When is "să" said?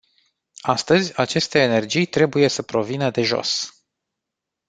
2.47-2.61